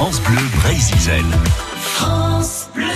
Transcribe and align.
France 0.00 0.22
Bleu 0.22 0.40
Brésil. 0.62 1.24
France 1.76 2.70
Bleu. 2.74 2.86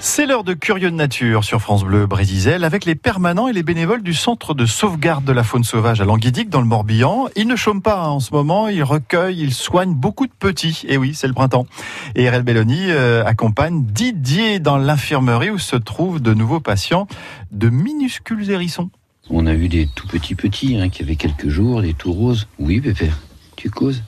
C'est 0.00 0.26
l'heure 0.26 0.44
de 0.44 0.52
Curieux 0.52 0.90
de 0.90 0.94
Nature 0.94 1.42
sur 1.42 1.62
France 1.62 1.84
Bleu 1.84 2.06
Brésil 2.06 2.64
avec 2.64 2.84
les 2.84 2.94
permanents 2.94 3.48
et 3.48 3.54
les 3.54 3.62
bénévoles 3.62 4.02
du 4.02 4.12
Centre 4.12 4.52
de 4.52 4.66
sauvegarde 4.66 5.24
de 5.24 5.32
la 5.32 5.42
faune 5.42 5.64
sauvage 5.64 6.02
à 6.02 6.04
Languidic 6.04 6.50
dans 6.50 6.60
le 6.60 6.66
Morbihan. 6.66 7.28
Ils 7.34 7.46
ne 7.46 7.56
chôment 7.56 7.80
pas 7.80 8.02
hein, 8.02 8.08
en 8.08 8.20
ce 8.20 8.34
moment, 8.34 8.68
ils 8.68 8.82
recueillent, 8.82 9.40
ils 9.40 9.54
soignent 9.54 9.94
beaucoup 9.94 10.26
de 10.26 10.34
petits. 10.38 10.84
Et 10.86 10.98
oui, 10.98 11.14
c'est 11.14 11.28
le 11.28 11.32
printemps. 11.32 11.66
Et 12.14 12.28
RL 12.28 12.42
Belloni 12.42 12.90
euh, 12.90 13.24
accompagne 13.24 13.86
Didier 13.86 14.58
dans 14.58 14.76
l'infirmerie 14.76 15.48
où 15.48 15.58
se 15.58 15.76
trouvent 15.76 16.20
de 16.20 16.34
nouveaux 16.34 16.60
patients 16.60 17.06
de 17.52 17.70
minuscules 17.70 18.50
hérissons. 18.50 18.90
On 19.30 19.46
a 19.46 19.54
eu 19.54 19.68
des 19.68 19.88
tout 19.94 20.08
petits 20.08 20.34
petits 20.34 20.76
hein, 20.76 20.90
qui 20.90 21.02
avaient 21.02 21.16
quelques 21.16 21.48
jours, 21.48 21.80
des 21.80 21.94
tout 21.94 22.12
roses. 22.12 22.48
Oui, 22.58 22.82
pépère, 22.82 23.18
tu 23.56 23.70
causes? 23.70 24.02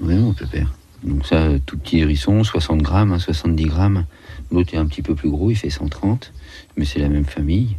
Oui, 0.00 0.14
mon 0.16 0.32
pépère. 0.32 0.72
Donc 1.02 1.26
ça, 1.26 1.48
tout 1.66 1.76
petit 1.76 1.98
hérisson, 2.00 2.42
60 2.44 2.80
grammes, 2.82 3.12
hein, 3.12 3.18
70 3.18 3.64
grammes. 3.66 4.04
L'autre 4.50 4.74
est 4.74 4.78
un 4.78 4.86
petit 4.86 5.02
peu 5.02 5.14
plus 5.14 5.28
gros, 5.30 5.50
il 5.50 5.56
fait 5.56 5.70
130, 5.70 6.32
mais 6.76 6.84
c'est 6.84 6.98
la 6.98 7.08
même 7.08 7.24
famille. 7.26 7.76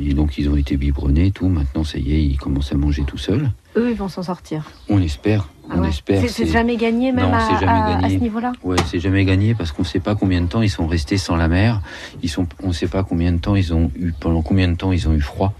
Et 0.00 0.12
donc 0.14 0.38
ils 0.38 0.48
ont 0.48 0.56
été 0.56 0.76
biberonnés, 0.76 1.30
tout. 1.32 1.48
Maintenant, 1.48 1.82
ça 1.84 1.98
y 1.98 2.12
est, 2.12 2.22
ils 2.22 2.36
commencent 2.38 2.72
à 2.72 2.76
manger 2.76 3.02
tout 3.04 3.18
seuls. 3.18 3.50
Eux, 3.76 3.90
ils 3.90 3.96
vont 3.96 4.08
s'en 4.08 4.22
sortir. 4.22 4.70
On 4.88 5.00
espère. 5.00 5.48
Ah 5.70 5.74
on 5.76 5.80
ouais. 5.82 5.88
espère. 5.88 6.22
C'est- 6.28 6.46
jamais 6.46 6.76
gagné, 6.76 7.10
même 7.12 7.26
Non, 7.30 7.34
à, 7.34 7.58
jamais 7.58 7.66
à- 7.72 7.84
à 7.96 8.00
gagné. 8.02 8.16
ce 8.18 8.22
niveau-là 8.22 8.52
Ouais, 8.62 8.76
c'est 8.86 9.00
jamais 9.00 9.24
gagné 9.24 9.54
parce 9.54 9.72
qu'on 9.72 9.82
ne 9.82 9.86
sait 9.88 9.98
pas 10.00 10.14
combien 10.14 10.40
de 10.40 10.46
temps 10.46 10.62
ils 10.62 10.70
sont 10.70 10.86
restés 10.86 11.16
sans 11.18 11.36
la 11.36 11.48
mer. 11.48 11.80
Ils 12.22 12.28
sont, 12.28 12.46
on 12.62 12.68
ne 12.68 12.72
sait 12.72 12.86
pas 12.88 13.02
combien 13.02 13.32
de 13.32 13.38
temps 13.38 13.56
ils 13.56 13.74
ont 13.74 13.90
eu, 13.98 14.12
pendant 14.12 14.42
combien 14.42 14.68
de 14.68 14.76
temps 14.76 14.92
ils 14.92 15.08
ont 15.08 15.14
eu 15.14 15.20
froid. 15.20 15.52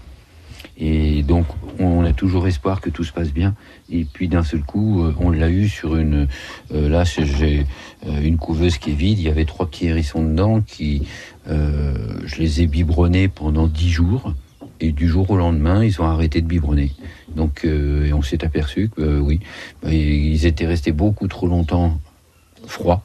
Et 0.79 1.23
donc, 1.23 1.45
on 1.77 2.05
a 2.05 2.13
toujours 2.13 2.47
espoir 2.47 2.79
que 2.79 2.89
tout 2.89 3.03
se 3.03 3.11
passe 3.11 3.33
bien. 3.33 3.53
Et 3.91 4.05
puis, 4.05 4.29
d'un 4.29 4.43
seul 4.43 4.61
coup, 4.63 5.03
euh, 5.03 5.13
on 5.19 5.29
l'a 5.29 5.49
eu 5.49 5.67
sur 5.67 5.97
une. 5.97 6.27
euh, 6.73 6.87
là, 6.87 7.03
j'ai 7.03 7.65
euh, 8.07 8.21
une 8.21 8.37
couveuse 8.37 8.77
qui 8.77 8.91
est 8.91 8.95
vide. 8.95 9.19
Il 9.19 9.25
y 9.25 9.29
avait 9.29 9.43
trois 9.43 9.67
petits 9.69 9.87
hérissons 9.87 10.23
dedans 10.23 10.61
qui. 10.61 11.07
je 11.45 12.35
les 12.37 12.61
ai 12.61 12.67
biberonnés 12.67 13.27
pendant 13.27 13.67
dix 13.67 13.89
jours. 13.89 14.33
Et 14.81 14.93
du 14.93 15.09
jour 15.09 15.29
au 15.29 15.35
lendemain, 15.35 15.83
ils 15.83 16.01
ont 16.01 16.05
arrêté 16.05 16.41
de 16.41 16.47
biberonner. 16.47 16.93
Donc, 17.35 17.65
et 17.65 18.13
on 18.13 18.21
s'est 18.21 18.45
aperçu 18.45 18.89
que, 18.95 19.19
oui, 19.19 19.41
bah, 19.83 19.91
ils 19.91 20.45
étaient 20.45 20.67
restés 20.67 20.93
beaucoup 20.93 21.27
trop 21.27 21.47
longtemps 21.47 21.99
froids. 22.65 23.03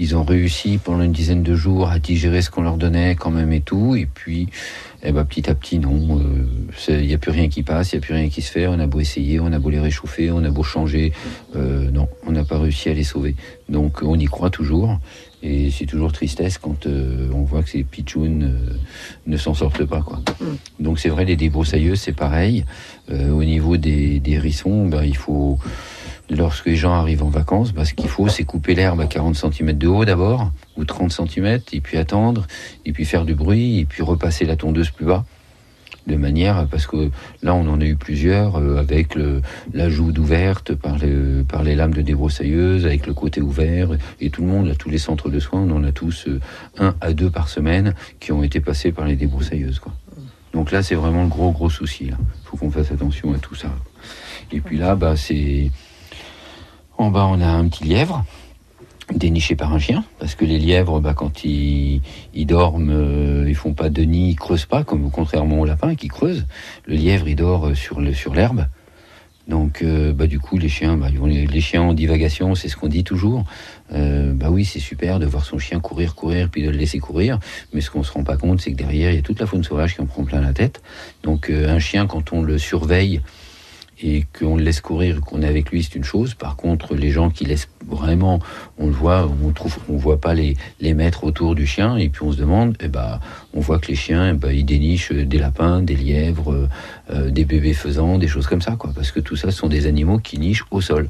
Ils 0.00 0.16
ont 0.16 0.22
réussi 0.22 0.78
pendant 0.78 1.02
une 1.02 1.12
dizaine 1.12 1.42
de 1.42 1.54
jours 1.56 1.90
à 1.90 1.98
digérer 1.98 2.40
ce 2.40 2.50
qu'on 2.50 2.62
leur 2.62 2.76
donnait 2.76 3.16
quand 3.16 3.32
même 3.32 3.52
et 3.52 3.60
tout. 3.60 3.96
Et 3.96 4.06
puis, 4.06 4.48
eh 5.02 5.10
ben, 5.10 5.24
petit 5.24 5.50
à 5.50 5.54
petit, 5.54 5.80
non. 5.80 6.20
Il 6.88 7.06
n'y 7.06 7.14
a 7.14 7.18
plus 7.18 7.32
rien 7.32 7.48
qui 7.48 7.64
passe, 7.64 7.92
il 7.92 7.96
n'y 7.96 8.04
a 8.04 8.06
plus 8.06 8.14
rien 8.14 8.28
qui 8.28 8.40
se 8.40 8.52
fait. 8.52 8.68
On 8.68 8.78
a 8.78 8.86
beau 8.86 9.00
essayer, 9.00 9.40
on 9.40 9.52
a 9.52 9.58
beau 9.58 9.70
les 9.70 9.80
réchauffer, 9.80 10.30
on 10.30 10.44
a 10.44 10.50
beau 10.50 10.62
changer. 10.62 11.12
euh, 11.56 11.90
non, 11.90 12.08
on 12.26 12.32
n'a 12.32 12.44
pas 12.44 12.58
réussi 12.58 12.88
à 12.88 12.94
les 12.94 13.02
sauver. 13.02 13.34
Donc, 13.68 14.02
on 14.02 14.16
y 14.16 14.26
croit 14.26 14.50
toujours. 14.50 15.00
Et 15.42 15.70
c'est 15.70 15.86
toujours 15.86 16.12
tristesse 16.12 16.58
quand 16.58 16.86
euh, 16.86 17.28
on 17.32 17.42
voit 17.42 17.62
que 17.62 17.70
ces 17.70 17.84
pitchouns 17.84 18.42
euh, 18.42 18.58
ne 19.26 19.36
s'en 19.36 19.54
sortent 19.54 19.84
pas. 19.84 20.02
Quoi. 20.02 20.20
Donc, 20.80 20.98
c'est 20.98 21.10
vrai, 21.10 21.24
les 21.24 21.36
débroussailleuses, 21.36 22.00
c'est 22.00 22.12
pareil. 22.12 22.64
Euh, 23.10 23.30
au 23.30 23.44
niveau 23.44 23.76
des, 23.76 24.20
des 24.20 24.32
hérissons, 24.32 24.86
ben, 24.86 25.04
il 25.04 25.16
faut 25.16 25.58
lorsque 26.30 26.66
les 26.66 26.76
gens 26.76 26.92
arrivent 26.92 27.22
en 27.22 27.30
vacances, 27.30 27.72
bah, 27.72 27.84
ce 27.84 27.94
qu'il 27.94 28.08
faut, 28.08 28.28
c'est 28.28 28.44
couper 28.44 28.74
l'herbe 28.74 29.00
à 29.00 29.06
40 29.06 29.34
cm 29.36 29.72
de 29.72 29.86
haut 29.86 30.04
d'abord, 30.04 30.52
ou 30.76 30.84
30 30.84 31.10
cm, 31.12 31.60
et 31.72 31.80
puis 31.80 31.98
attendre, 31.98 32.46
et 32.84 32.92
puis 32.92 33.04
faire 33.04 33.24
du 33.24 33.34
bruit, 33.34 33.80
et 33.80 33.84
puis 33.84 34.02
repasser 34.02 34.44
la 34.44 34.56
tondeuse 34.56 34.90
plus 34.90 35.06
bas. 35.06 35.24
De 36.06 36.16
manière, 36.16 36.66
parce 36.70 36.86
que 36.86 37.10
là, 37.42 37.54
on 37.54 37.68
en 37.68 37.82
a 37.82 37.84
eu 37.84 37.94
plusieurs, 37.94 38.56
euh, 38.56 38.78
avec 38.78 39.14
la 39.74 39.90
joue 39.90 40.10
ouverte 40.16 40.74
par, 40.74 40.96
par 41.48 41.62
les 41.62 41.74
lames 41.74 41.92
de 41.92 42.00
débroussailleuse, 42.00 42.86
avec 42.86 43.06
le 43.06 43.12
côté 43.12 43.42
ouvert, 43.42 43.90
et 44.18 44.30
tout 44.30 44.40
le 44.40 44.48
monde, 44.48 44.68
à 44.70 44.74
tous 44.74 44.88
les 44.88 44.96
centres 44.96 45.28
de 45.28 45.38
soins, 45.38 45.60
on 45.60 45.76
en 45.76 45.84
a 45.84 45.92
tous 45.92 46.26
euh, 46.28 46.40
un 46.78 46.94
à 47.02 47.12
deux 47.12 47.30
par 47.30 47.50
semaine 47.50 47.94
qui 48.20 48.32
ont 48.32 48.42
été 48.42 48.60
passés 48.60 48.90
par 48.90 49.06
les 49.06 49.16
débroussailleuses. 49.16 49.80
Quoi. 49.80 49.92
Donc 50.54 50.72
là, 50.72 50.82
c'est 50.82 50.94
vraiment 50.94 51.24
le 51.24 51.28
gros, 51.28 51.52
gros 51.52 51.68
souci. 51.68 52.06
Il 52.06 52.16
faut 52.44 52.56
qu'on 52.56 52.70
fasse 52.70 52.90
attention 52.90 53.34
à 53.34 53.38
tout 53.38 53.54
ça. 53.54 53.68
Et 54.50 54.60
puis 54.60 54.78
là, 54.78 54.94
bah, 54.94 55.14
c'est 55.14 55.70
en 56.98 57.10
bas, 57.10 57.26
on 57.30 57.40
a 57.40 57.46
un 57.46 57.66
petit 57.68 57.84
lièvre 57.84 58.24
déniché 59.14 59.56
par 59.56 59.72
un 59.72 59.78
chien, 59.78 60.04
parce 60.18 60.34
que 60.34 60.44
les 60.44 60.58
lièvres, 60.58 61.00
bah, 61.00 61.14
quand 61.14 61.44
ils, 61.44 62.02
ils 62.34 62.46
dorment, 62.46 62.90
euh, 62.90 63.44
ils 63.48 63.54
font 63.54 63.72
pas 63.72 63.88
de 63.88 64.02
nid, 64.02 64.30
ils 64.30 64.36
creusent 64.36 64.66
pas, 64.66 64.84
comme 64.84 65.10
contrairement 65.10 65.60
au 65.60 65.64
lapin 65.64 65.94
qui 65.94 66.08
creuse. 66.08 66.44
Le 66.86 66.94
lièvre, 66.94 67.26
il 67.26 67.36
dort 67.36 67.68
euh, 67.68 67.74
sur 67.74 68.00
le 68.00 68.12
sur 68.12 68.34
l'herbe. 68.34 68.66
Donc, 69.46 69.80
euh, 69.80 70.12
bah, 70.12 70.26
du 70.26 70.38
coup, 70.38 70.58
les 70.58 70.68
chiens, 70.68 70.98
bah, 70.98 71.08
les, 71.08 71.60
chiens 71.62 71.80
en 71.80 71.94
divagation, 71.94 72.54
c'est 72.54 72.68
ce 72.68 72.76
qu'on 72.76 72.88
dit 72.88 73.02
toujours. 73.02 73.46
Euh, 73.94 74.34
bah 74.34 74.50
oui, 74.50 74.66
c'est 74.66 74.78
super 74.78 75.18
de 75.18 75.24
voir 75.24 75.46
son 75.46 75.58
chien 75.58 75.80
courir, 75.80 76.14
courir, 76.14 76.50
puis 76.50 76.62
de 76.62 76.68
le 76.68 76.76
laisser 76.76 76.98
courir. 76.98 77.38
Mais 77.72 77.80
ce 77.80 77.90
qu'on 77.90 78.02
se 78.02 78.12
rend 78.12 78.24
pas 78.24 78.36
compte, 78.36 78.60
c'est 78.60 78.72
que 78.72 78.76
derrière, 78.76 79.10
il 79.10 79.16
y 79.16 79.18
a 79.18 79.22
toute 79.22 79.40
la 79.40 79.46
faune 79.46 79.64
sauvage 79.64 79.94
qui 79.94 80.02
en 80.02 80.06
prend 80.06 80.24
plein 80.24 80.42
la 80.42 80.52
tête. 80.52 80.82
Donc, 81.22 81.48
un 81.48 81.78
chien, 81.78 82.06
quand 82.06 82.34
on 82.34 82.42
le 82.42 82.58
surveille, 82.58 83.22
et 84.00 84.26
qu'on 84.38 84.56
le 84.56 84.62
laisse 84.62 84.80
courir, 84.80 85.20
qu'on 85.20 85.42
est 85.42 85.48
avec 85.48 85.70
lui, 85.70 85.82
c'est 85.82 85.94
une 85.94 86.04
chose. 86.04 86.34
Par 86.34 86.56
contre, 86.56 86.94
les 86.94 87.10
gens 87.10 87.30
qui 87.30 87.44
laissent 87.44 87.68
vraiment, 87.86 88.38
on 88.78 88.86
le 88.86 88.92
voit, 88.92 89.28
on 89.44 89.50
trouve, 89.50 89.76
on 89.88 89.96
voit 89.96 90.20
pas 90.20 90.34
les, 90.34 90.56
les 90.80 90.94
mettre 90.94 91.24
autour 91.24 91.54
du 91.54 91.66
chien, 91.66 91.96
et 91.96 92.08
puis 92.08 92.22
on 92.22 92.32
se 92.32 92.38
demande, 92.38 92.76
eh 92.80 92.88
ben, 92.88 93.20
on 93.54 93.60
voit 93.60 93.78
que 93.78 93.88
les 93.88 93.96
chiens, 93.96 94.30
eh 94.30 94.32
ben, 94.34 94.50
ils 94.50 94.64
dénichent 94.64 95.12
des 95.12 95.38
lapins, 95.38 95.82
des 95.82 95.96
lièvres, 95.96 96.52
euh, 96.52 96.68
euh, 97.10 97.30
des 97.30 97.44
bébés 97.44 97.74
faisans, 97.74 98.18
des 98.18 98.28
choses 98.28 98.46
comme 98.46 98.62
ça, 98.62 98.72
quoi. 98.72 98.92
Parce 98.94 99.10
que 99.10 99.20
tout 99.20 99.36
ça, 99.36 99.50
ce 99.50 99.58
sont 99.58 99.68
des 99.68 99.86
animaux 99.86 100.18
qui 100.18 100.38
nichent 100.38 100.64
au 100.70 100.80
sol. 100.80 101.08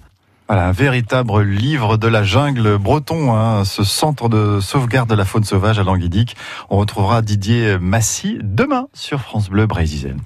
Voilà, 0.49 0.69
un 0.69 0.72
véritable 0.72 1.43
livre 1.43 1.99
de 1.99 2.09
la 2.09 2.22
jungle 2.22 2.78
breton, 2.78 3.34
hein, 3.34 3.66
ce 3.66 3.84
centre 3.84 4.31
de 4.31 4.60
sauvegarde 4.60 5.10
de 5.10 5.15
la 5.15 5.26
faune 5.26 5.44
sauvage 5.44 5.78
à 5.78 5.82
Languidic. 5.82 6.37
On 6.70 6.78
retrouvera 6.78 7.20
Didier 7.20 7.76
Massy 7.78 8.38
demain 8.43 8.87
sur 8.94 9.20
France 9.20 9.50
Bleu 9.50 9.66
Brésil. 9.66 10.16